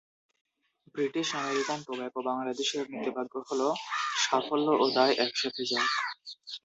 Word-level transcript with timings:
British 0.95 1.27
American 1.31 1.79
tobacco 1.87 2.19
বাংলাদেশের 2.29 2.85
নীতিবাক্য 2.91 3.33
হল 3.47 3.61
"সাফল্য 4.23 4.67
ও 4.75 4.95
দায় 4.95 5.15
একসাথে 5.25 5.63
যাক"। 5.65 5.89